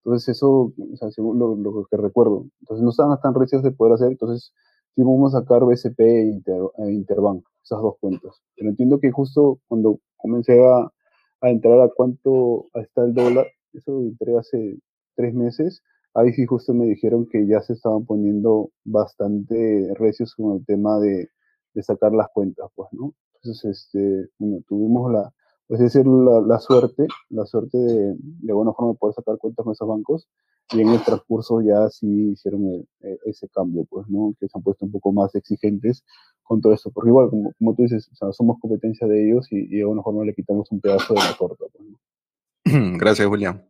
[0.05, 3.95] Entonces eso, o según lo, lo, que recuerdo, entonces no estaban tan recios de poder
[3.95, 4.09] hacer.
[4.13, 4.53] Entonces
[4.95, 6.43] sí vamos a sacar BCP e,
[6.79, 8.41] e Interbank esas dos cuentas.
[8.57, 10.93] Pero entiendo que justo cuando comencé a,
[11.41, 14.79] a entrar a cuánto está el dólar, eso entré hace
[15.17, 15.83] tres meses,
[16.15, 20.99] ahí sí justo me dijeron que ya se estaban poniendo bastante recios con el tema
[21.01, 21.29] de,
[21.75, 23.15] de sacar las cuentas, pues, ¿no?
[23.37, 25.33] Entonces, este, bueno, tuvimos la,
[25.69, 29.73] pues decir, la, la, suerte, la suerte de, de alguna forma poder sacar cuentas con
[29.73, 30.29] esos bancos,
[30.73, 32.87] y en el transcurso ya sí hicieron
[33.25, 34.35] ese cambio, pues, ¿no?
[34.41, 36.05] Que se han puesto un poco más exigentes
[36.43, 39.47] con todo esto, porque igual, como, como tú dices, o sea, somos competencia de ellos
[39.51, 41.65] y, y, de alguna forma le quitamos un pedazo de la torta.
[41.73, 42.99] Pues, ¿no?
[42.99, 43.65] Gracias, Julián.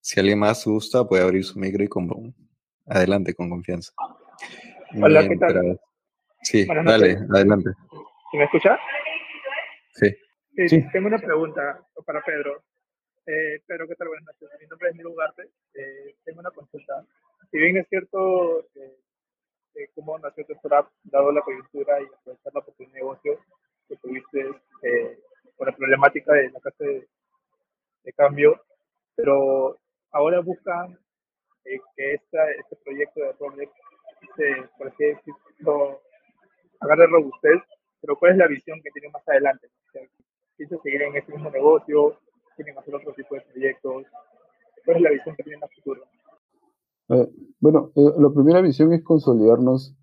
[0.00, 2.34] Si alguien más gusta, puede abrir su micro y con,
[2.86, 3.92] adelante con confianza.
[5.02, 5.80] Hola, ¿qué tal?
[6.42, 7.70] Sí, dale, adelante.
[8.30, 8.78] ¿Se me escucha?
[9.94, 10.14] Sí.
[10.56, 12.62] Sí, tengo una pregunta para Pedro.
[13.26, 14.08] Eh, Pedro, ¿qué tal?
[14.08, 14.48] Buenas noches.
[14.58, 15.50] Mi nombre es Miro Ugarte.
[15.74, 17.04] Eh, tengo una consulta.
[17.50, 18.96] Si bien es cierto eh,
[19.74, 23.38] eh, cómo nació tu startup, dado la coyuntura y aprovechar la oportunidad de negocio
[23.86, 24.50] que tuviste
[24.82, 25.18] eh,
[25.58, 27.06] por la problemática de la casa de,
[28.14, 28.58] cambio,
[29.14, 29.78] pero
[30.12, 30.98] ahora buscan
[31.66, 33.72] eh, que esta, este proyecto de Rolex,
[34.36, 36.00] se, por así decirlo,
[36.80, 37.60] agarre robustez,
[38.00, 39.68] pero ¿cuál es la visión que tiene más adelante?
[40.56, 42.16] ¿Piensa seguir en este mismo negocio?
[42.56, 44.04] ¿Quieren hacer otro tipo de proyectos?
[44.84, 46.02] ¿Cuál es la visión que tienen a futuro?
[47.08, 47.28] Eh,
[47.60, 49.94] bueno, eh, la primera visión es consolidarnos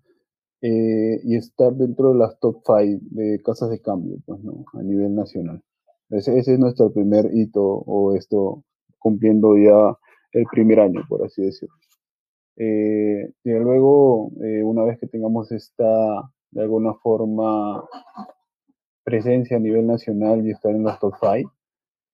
[0.62, 4.64] eh, y estar dentro de las top 5 de casas de cambio, pues, ¿no?
[4.74, 5.62] A nivel nacional.
[6.10, 8.62] Ese, ese, es nuestro primer hito, o esto
[8.98, 9.98] cumpliendo ya
[10.32, 11.74] el primer año, por así decirlo.
[12.56, 15.84] Eh, y luego, eh, una vez que tengamos esta,
[16.50, 17.84] de alguna forma,
[19.04, 21.52] presencia a nivel nacional y estar en los top 5,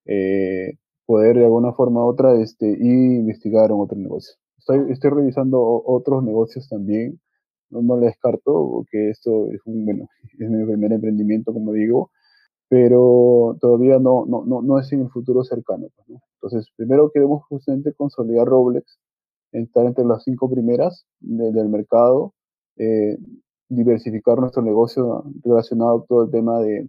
[0.06, 0.74] eh,
[1.06, 4.34] poder de alguna forma u otra este, investigar en otro negocio.
[4.58, 7.20] Estoy, estoy revisando otros negocios también,
[7.70, 12.10] no, no le descarto, porque esto es, un, bueno, es mi primer emprendimiento, como digo,
[12.68, 15.88] pero todavía no, no, no, no es en el futuro cercano.
[15.96, 16.20] Pues, ¿no?
[16.34, 18.98] Entonces, primero queremos justamente consolidar Roblex,
[19.52, 22.34] estar entre las cinco primeras de, del mercado,
[22.76, 23.18] eh,
[23.70, 26.88] diversificar nuestro negocio relacionado con todo el tema de,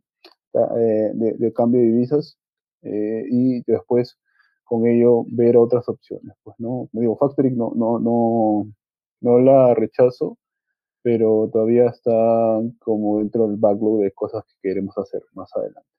[0.53, 2.37] eh, de, de cambio de divisas
[2.81, 4.17] eh, y después
[4.65, 6.35] con ello ver otras opciones.
[6.43, 6.89] Pues, ¿no?
[6.91, 8.71] Digo, Factoring no, no, no,
[9.21, 10.37] no la rechazo,
[11.03, 12.11] pero todavía está
[12.79, 15.89] como dentro del backlog de cosas que queremos hacer más adelante.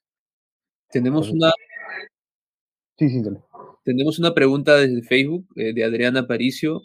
[0.90, 1.52] Tenemos una...
[2.98, 3.40] Sí, sí, dale.
[3.84, 6.82] Tenemos una pregunta desde Facebook eh, de Adriana Paricio.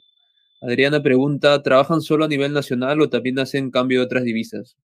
[0.61, 4.75] Adriana pregunta, ¿trabajan solo a nivel nacional o también hacen cambio de otras divisas?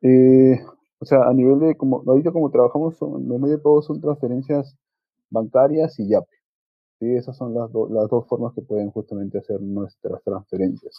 [0.00, 0.58] Eh,
[0.98, 4.00] o sea, a nivel de, como ahorita como trabajamos, son, lo medio de todo son
[4.00, 4.74] transferencias
[5.28, 6.24] bancarias y YAP.
[6.98, 7.14] ¿sí?
[7.14, 10.96] Esas son las, do, las dos formas que pueden justamente hacer nuestras transferencias.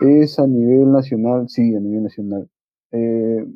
[0.00, 2.50] Es a nivel nacional, sí, a nivel nacional.
[2.90, 3.46] Eh,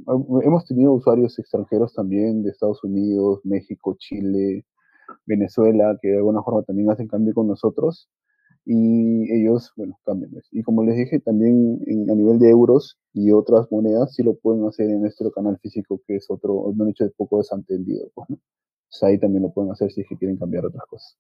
[0.45, 4.65] hemos tenido usuarios extranjeros también de Estados Unidos, México, Chile,
[5.27, 8.09] Venezuela, que de alguna forma también hacen cambio con nosotros
[8.69, 10.33] y ellos, bueno, cambian.
[10.51, 14.67] Y como les dije, también a nivel de euros y otras monedas, sí lo pueden
[14.67, 18.11] hacer en nuestro canal físico, que es otro, un hecho de poco desentendido.
[18.13, 18.39] Pues, ¿no?
[18.91, 21.17] Pues ahí también lo pueden hacer si es que quieren cambiar otras cosas.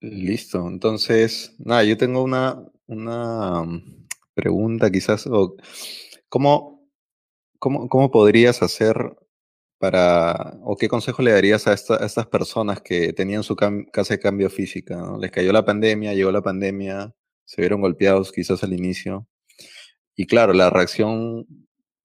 [0.00, 3.64] Listo, entonces, nada, yo tengo una, una
[4.34, 5.56] pregunta quizás, o
[6.28, 6.86] ¿cómo,
[7.58, 9.16] cómo, cómo podrías hacer
[9.78, 14.14] para, o qué consejo le darías a, esta, a estas personas que tenían su casa
[14.14, 14.96] de cambio física?
[14.96, 15.18] ¿no?
[15.18, 17.14] Les cayó la pandemia, llegó la pandemia,
[17.44, 19.28] se vieron golpeados quizás al inicio.
[20.16, 21.46] Y claro, la reacción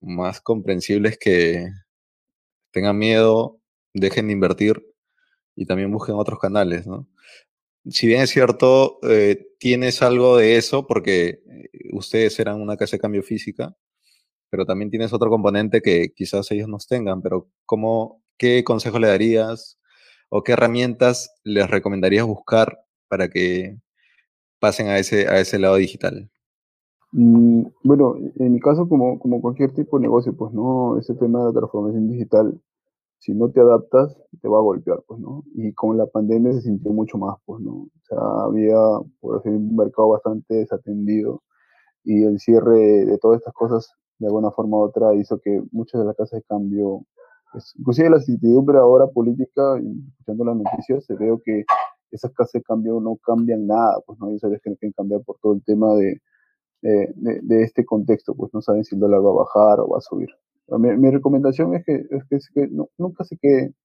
[0.02, 1.68] más comprensible es que
[2.72, 3.60] tengan miedo
[3.94, 4.84] dejen de invertir
[5.56, 7.08] y también busquen otros canales, ¿no?
[7.90, 12.96] Si bien es cierto, eh, tienes algo de eso porque eh, ustedes eran una casa
[12.96, 13.76] de cambio física,
[14.54, 19.08] pero también tienes otro componente que quizás ellos no tengan, pero ¿cómo, ¿qué consejo le
[19.08, 19.80] darías
[20.30, 23.80] o qué herramientas les recomendarías buscar para que
[24.60, 26.30] pasen a ese, a ese lado digital?
[27.14, 31.40] Mm, bueno, en mi caso, como, como cualquier tipo de negocio, pues no, ese tema
[31.40, 32.62] de la transformación digital
[33.18, 35.46] si no te adaptas, te va a golpear, pues, ¿no?
[35.56, 37.72] Y con la pandemia se sintió mucho más, pues, ¿no?
[37.72, 38.76] O sea, había,
[39.20, 41.42] por así un mercado bastante desatendido
[42.04, 46.02] y el cierre de todas estas cosas, de alguna forma u otra, hizo que muchas
[46.02, 47.06] de las casas de cambio,
[47.52, 51.64] pues, inclusive la incertidumbre ahora política, escuchando las noticias, se veo que
[52.12, 54.32] esas casas de cambio no cambian nada, pues, ¿no?
[54.32, 56.22] Y sabes que quieren cambiar por todo el tema de,
[56.84, 60.02] de, este contexto, pues no saben si el dólar va a bajar o va a
[60.02, 60.30] subir.
[60.68, 63.76] Mi, recomendación es que, es que, nunca se queden,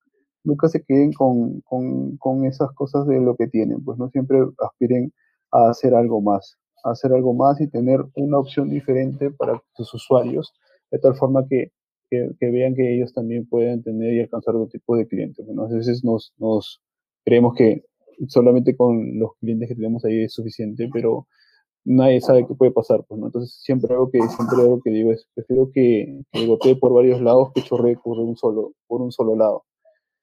[0.44, 4.40] nunca se queden con, con, con, esas cosas de lo que tienen, pues no siempre
[4.58, 5.12] aspiren
[5.52, 10.52] a hacer algo más, hacer algo más y tener una opción diferente para sus usuarios,
[10.90, 11.72] de tal forma que,
[12.10, 15.44] que, vean que ellos también pueden tener y alcanzar otro tipo de clientes.
[15.46, 16.80] Bueno, a veces nos, nos
[17.24, 17.84] creemos que
[18.28, 21.26] solamente con los clientes que tenemos ahí es suficiente, pero
[21.84, 23.20] nadie sabe qué puede pasar, pues.
[23.22, 27.50] Entonces, siempre algo que, siempre algo que digo es, prefiero que, que por varios lados
[27.54, 29.64] que chorree por un solo, por un solo lado.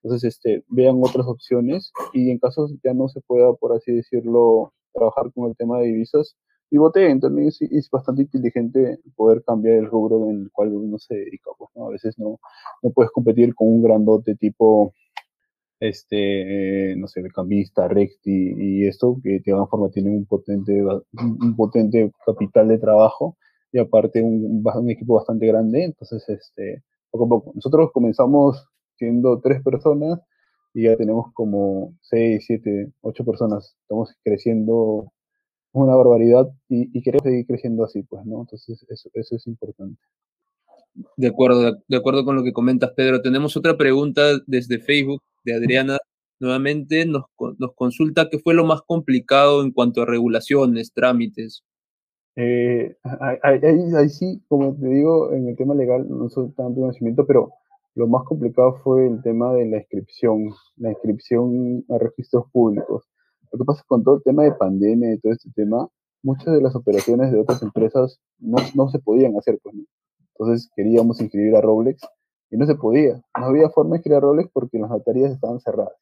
[0.04, 4.74] Entonces, este, vean otras opciones y en caso ya no se pueda, por así decirlo,
[4.95, 6.36] trabajar con el tema de divisas,
[6.71, 7.19] y voteen.
[7.19, 11.51] También es, es, bastante inteligente poder cambiar el rubro en el cual uno se dedica.
[11.58, 11.88] Pues, ¿no?
[11.88, 12.39] A veces no,
[12.81, 14.93] no puedes competir con un grandote tipo
[15.79, 20.81] este, eh, no sé, cambista, Recti y esto, que de alguna forma tienen un potente,
[20.84, 23.38] un potente capital de trabajo
[23.71, 27.51] y aparte un, un equipo bastante grande, entonces, este, poco a poco.
[27.55, 30.21] Nosotros comenzamos siendo tres personas
[30.75, 33.75] y ya tenemos como seis, siete, ocho personas.
[33.83, 35.09] Estamos creciendo
[35.71, 38.41] una barbaridad y, queremos seguir creciendo así, pues, ¿no?
[38.41, 40.01] Entonces, eso, eso es importante.
[41.15, 43.21] De acuerdo, de acuerdo con lo que comentas, Pedro.
[43.21, 45.97] Tenemos otra pregunta desde Facebook de Adriana.
[46.41, 47.23] Nuevamente nos,
[47.57, 51.63] nos consulta qué fue lo más complicado en cuanto a regulaciones, trámites.
[52.35, 52.97] Eh,
[53.43, 57.53] ahí, sí, como te digo, en el tema legal no soy tanto conocimiento, pero
[57.95, 63.05] lo más complicado fue el tema de la inscripción, la inscripción a registros públicos.
[63.51, 65.88] Lo que pasa con todo el tema de pandemia y todo este tema,
[66.21, 69.60] muchas de las operaciones de otras empresas no, no se podían hacer.
[69.63, 69.75] Pues,
[70.38, 72.01] Entonces queríamos inscribir a Roblex
[72.51, 73.23] y no se podía.
[73.39, 75.95] No había forma de inscribir a Roblex porque las notarías estaban cerradas.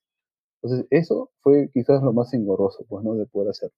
[0.61, 3.13] Entonces eso fue quizás lo más engorroso, pues, ¿no?
[3.13, 3.75] De poder hacerlo.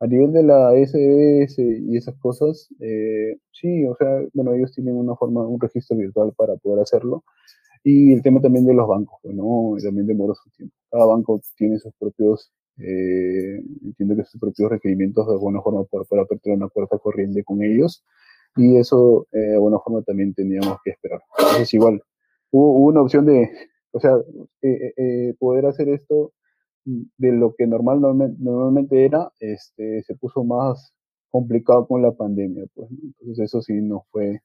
[0.00, 4.94] A nivel de la SBS y esas cosas, eh, sí, o sea, bueno, ellos tienen
[4.96, 7.24] una forma, un registro virtual para poder hacerlo.
[7.82, 9.74] Y el tema también de los bancos, pues, ¿no?
[9.82, 10.74] También demora su tiempo.
[10.90, 16.04] Cada banco tiene sus propios eh, entiendo que sus propios requerimientos de alguna forma para,
[16.04, 18.04] para aperturar una puerta corriente con ellos
[18.56, 21.20] y eso eh, de alguna forma también teníamos que esperar.
[21.38, 22.02] Entonces igual,
[22.50, 23.50] hubo, una opción de,
[23.92, 24.16] o sea,
[24.62, 26.32] eh, eh, poder hacer esto
[26.86, 30.92] de lo que normal, normalmente era, este, se puso más
[31.30, 34.40] complicado con la pandemia, pues, entonces eso sí nos fue,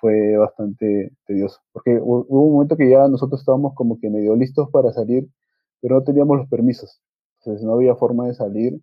[0.00, 4.68] fue bastante tedioso, porque hubo un momento que ya nosotros estábamos como que medio listos
[4.70, 5.28] para salir,
[5.80, 7.00] pero no teníamos los permisos,
[7.40, 8.80] entonces no había forma de salir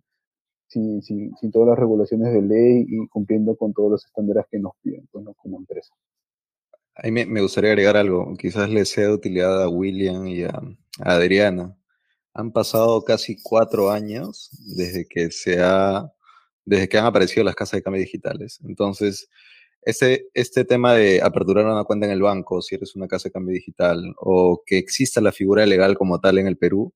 [0.68, 4.58] sin, sin, sin, todas las regulaciones de ley y cumpliendo con todos los estándares que
[4.58, 5.92] nos piden pues, como empresa.
[6.94, 10.60] Ahí me, me, gustaría agregar algo, quizás le sea de utilidad a William y a,
[11.00, 11.76] Adriana.
[12.34, 16.10] Han pasado casi cuatro años desde que se ha,
[16.64, 18.60] desde que han aparecido las casas de cambio digitales.
[18.64, 19.28] Entonces,
[19.82, 23.32] este, este tema de aperturar una cuenta en el banco, si eres una casa de
[23.32, 26.94] cambio digital, o que exista la figura legal como tal en el Perú,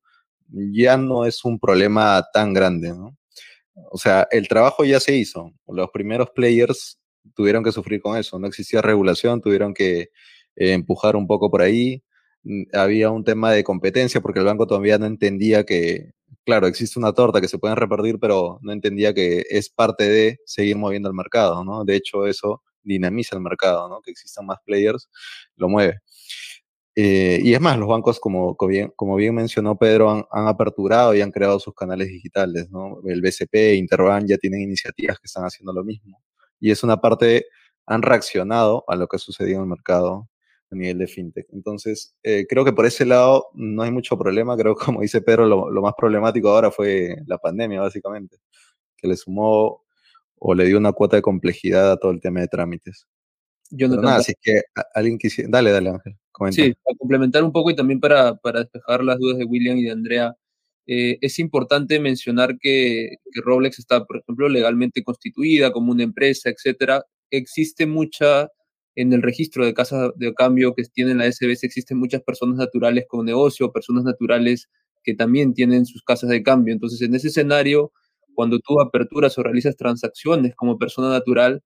[0.48, 3.16] ya no es un problema tan grande, ¿no?
[3.90, 5.52] O sea, el trabajo ya se hizo.
[5.66, 6.98] Los primeros players
[7.34, 8.38] tuvieron que sufrir con eso.
[8.38, 10.00] No existía regulación, tuvieron que
[10.56, 12.02] eh, empujar un poco por ahí.
[12.46, 16.12] Mm, había un tema de competencia porque el banco todavía no entendía que,
[16.44, 20.38] claro, existe una torta que se pueden repartir, pero no entendía que es parte de
[20.46, 21.84] seguir moviendo el mercado, ¿no?
[21.84, 24.00] De hecho, eso dinamiza el mercado, ¿no?
[24.00, 25.08] Que existan más players,
[25.56, 26.00] lo mueve.
[26.98, 31.30] Eh, y es más, los bancos, como, como, bien, mencionó Pedro, han, aperturado y han
[31.30, 32.70] creado sus canales digitales.
[32.70, 33.00] ¿no?
[33.06, 36.22] El BCP, Interbank ya tienen iniciativas que están haciendo lo mismo.
[36.60, 37.46] Y es una parte,
[37.86, 40.28] han reaccionado a lo que ha sucedido en el mercado
[40.70, 41.46] a nivel de fintech.
[41.52, 44.56] Entonces, eh, creo que por ese lado no hay mucho problema.
[44.56, 48.38] Creo, como dice Pedro, lo, lo, más problemático ahora fue la pandemia, básicamente,
[48.96, 49.84] que le sumó
[50.38, 53.06] o le dio una cuota de complejidad a todo el tema de trámites.
[53.70, 54.62] Yo no nada, así que
[54.94, 55.50] alguien quisiera.
[55.50, 56.16] Dale, dale, Ángel.
[56.50, 59.84] Sí, para complementar un poco y también para, para despejar las dudas de William y
[59.84, 60.36] de Andrea,
[60.86, 66.50] eh, es importante mencionar que, que, Roblex está, por ejemplo, legalmente constituida como una empresa,
[66.50, 67.04] etcétera.
[67.30, 68.48] Existe mucha,
[68.96, 73.04] en el registro de casas de cambio que tiene la SBS, existen muchas personas naturales
[73.06, 74.68] con negocio, personas naturales
[75.04, 76.72] que también tienen sus casas de cambio.
[76.72, 77.92] Entonces, en ese escenario,
[78.34, 81.62] cuando tú aperturas o realizas transacciones como persona natural,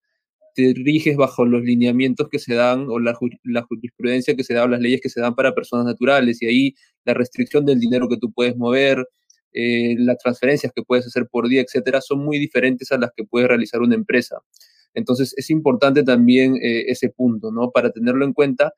[0.54, 4.68] te riges bajo los lineamientos que se dan o la, jurisprudencia que se da o
[4.68, 6.74] las leyes que se dan para personas naturales y ahí
[7.04, 9.06] la restricción del dinero que tú puedes mover,
[9.52, 13.24] eh, las transferencias que puedes hacer por día, etcétera, son muy diferentes a las que
[13.24, 14.40] puede realizar una empresa.
[14.94, 17.70] Entonces es importante también eh, ese punto, ¿no?
[17.70, 18.72] Para tenerlo en cuenta,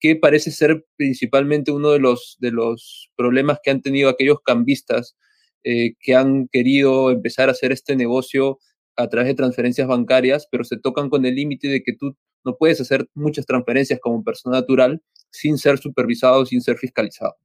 [0.00, 5.16] que parece ser principalmente uno de los, de los problemas que han tenido aquellos cambistas
[5.64, 8.58] eh, que han querido empezar a hacer este negocio
[8.96, 12.56] a través de transferencias bancarias, pero se tocan con el límite de que tú no
[12.56, 17.36] puedes hacer muchas transferencias como persona natural sin ser supervisado, sin ser fiscalizado.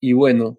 [0.00, 0.58] Y bueno,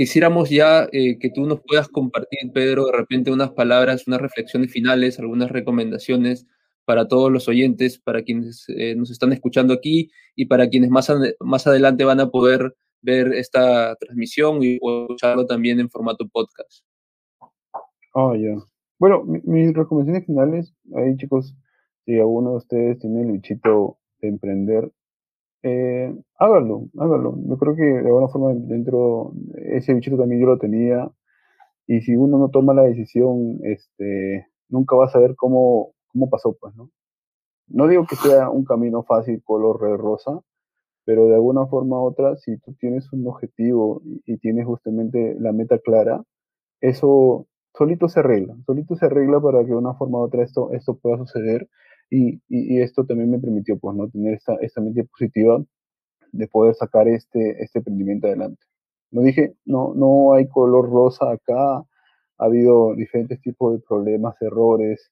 [0.00, 4.72] quisiéramos ya eh, que tú nos puedas compartir, Pedro, de repente unas palabras, unas reflexiones
[4.72, 6.46] finales, algunas recomendaciones
[6.86, 11.12] para todos los oyentes, para quienes eh, nos están escuchando aquí y para quienes más,
[11.40, 16.82] más adelante van a poder ver esta transmisión y escucharlo también en formato podcast.
[18.14, 18.56] Oh, ya.
[18.98, 21.54] Bueno, mis recomendaciones finales, ahí chicos,
[22.06, 24.90] si alguno de ustedes tiene el bichito de emprender,
[25.62, 27.34] eh, háganlo, háganlo.
[27.46, 31.10] Yo creo que de alguna forma dentro, ese bichito también yo lo tenía,
[31.86, 36.56] y si uno no toma la decisión, este, nunca va a saber cómo, cómo pasó,
[36.60, 36.90] pues, ¿no?
[37.68, 40.40] No digo que sea un camino fácil, color red rosa,
[41.04, 45.36] pero de alguna forma u otra, si tú tienes un objetivo y, y tienes justamente
[45.40, 46.22] la meta clara,
[46.80, 50.72] eso solito se arregla, solito se arregla para que de una forma u otra esto,
[50.72, 51.68] esto pueda suceder
[52.10, 55.62] y, y, esto también me permitió pues no tener esta, esta mente positiva
[56.32, 58.62] de poder sacar este, este emprendimiento adelante.
[59.10, 61.84] No dije, no, no hay color rosa acá, ha
[62.38, 65.10] habido diferentes tipos de problemas, errores,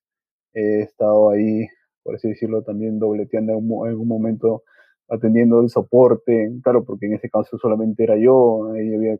[0.54, 1.68] he estado ahí,
[2.02, 4.62] por así decirlo, también dobleteando en, en algún momento
[5.08, 9.18] atendiendo el soporte, claro, porque en ese caso solamente era yo, ahí había,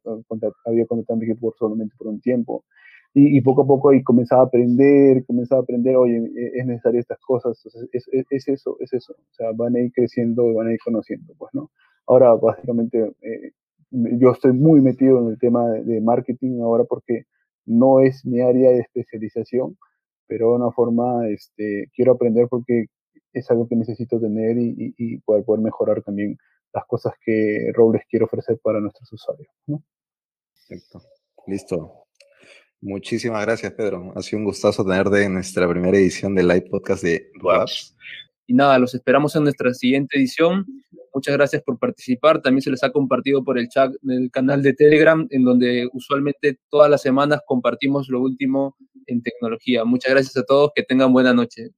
[0.65, 2.65] había contratado a mi equipo solamente por un tiempo,
[3.15, 7.01] y, poco a poco ahí comenzaba a aprender, comenzaba a aprender, oye, e, es necesario
[7.01, 10.55] estas cosas, entonces es, es, eso, es eso, o sea, van a ir creciendo y
[10.55, 11.71] van a ir conociendo, pues, ¿no?
[12.07, 13.53] Ahora, básicamente, eh,
[13.91, 17.25] yo estoy muy metido en el tema de, marketing ahora porque
[17.67, 19.77] no es mi área de especialización,
[20.27, 22.87] pero de una forma, este, quiero aprender porque
[23.33, 26.37] es algo que necesito tener y, y, poder, poder mejorar también
[26.73, 29.83] las cosas que Robles quiere ofrecer para nuestros usuarios, ¿no?
[30.69, 31.01] Perfecto.
[31.47, 32.08] Listo.
[32.81, 34.13] Muchísimas gracias, Pedro.
[34.15, 37.97] Ha sido un gustazo tenerte en nuestra primera edición del live podcast de Duaps.
[38.47, 40.65] Y nada, los esperamos en nuestra siguiente edición.
[41.13, 42.41] Muchas gracias por participar.
[42.41, 46.59] También se les ha compartido por el chat del canal de Telegram, en donde usualmente
[46.71, 48.77] todas las semanas compartimos lo último
[49.07, 49.85] en tecnología.
[49.85, 50.71] Muchas gracias a todos.
[50.75, 51.71] Que tengan buena noche.